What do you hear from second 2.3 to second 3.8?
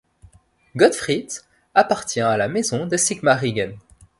la maison de Sigmaringen-.